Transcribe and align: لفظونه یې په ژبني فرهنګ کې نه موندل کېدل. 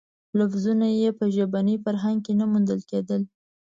لفظونه 0.37 0.87
یې 0.99 1.09
په 1.19 1.25
ژبني 1.35 1.75
فرهنګ 1.83 2.19
کې 2.25 2.33
نه 2.39 2.45
موندل 2.51 2.79
کېدل. 2.89 3.21